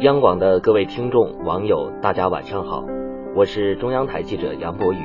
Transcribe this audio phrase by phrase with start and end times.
[0.00, 2.84] 央广的各位听众、网友，大家晚上好，
[3.34, 4.98] 我是中央台记者杨博宇。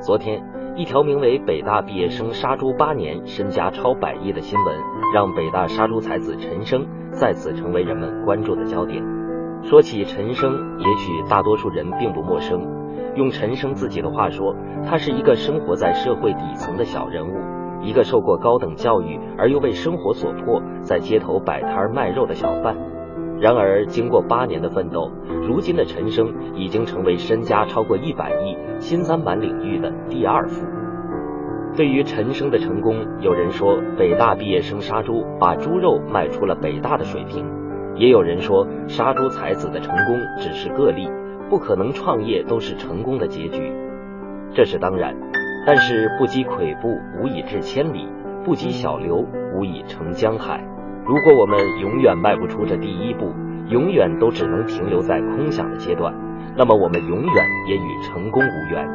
[0.00, 0.42] 昨天，
[0.74, 4.76] 一条名为“北大毕业生杀猪八年，身家超百亿”的新闻，
[5.14, 9.04] 让北大杀猪才子陈升再次成为人们关注的焦点。
[9.62, 12.66] 说起陈升，也许大多数人并不陌生。
[13.14, 14.54] 用陈升自己的话说，
[14.84, 17.34] 他是一个生活在社会底层的小人物，
[17.86, 22.76] 一个受过高等教育而又被生活所迫，在街头摆摊卖肉的小贩。
[23.38, 25.08] 然而，经过八年的奋斗，
[25.46, 30.66] 如今的陈升已经成为身家超过一百亿、新三板领域的第二富。
[31.76, 37.44] 对于陈升的成功，有人说北大毕业生杀猪，把猪肉卖出了北大的水平；
[37.94, 41.08] 也有人说杀猪才子的成功只是个例，
[41.48, 43.72] 不可能创业都是成功的结局。
[44.54, 45.14] 这是当然，
[45.66, 48.08] 但是不积跬步，无以至千里；
[48.44, 50.62] 不积小流，无以成江海。
[51.04, 53.34] 如果我们永远迈不出这第一步，
[53.68, 56.14] 永远都只能停留在空想的阶段，
[56.56, 58.88] 那么我们永远也与成功无缘。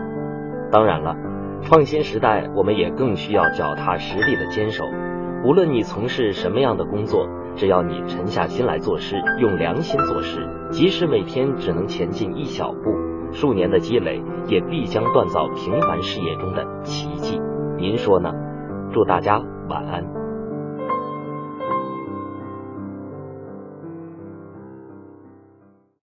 [0.71, 1.13] 当然了，
[1.61, 4.85] 创新时代，我们也更需要脚踏实地的坚守。
[5.43, 12.95] 无论你从事什么样的工作，只要你沉下心来做事，用良心做事，即使每天只能前进一小步，
[13.31, 17.41] 数年的积累也必将锻造平凡事业中的奇迹。
[17.77, 18.31] 您说呢？
[18.91, 20.20] 祝大家晚安。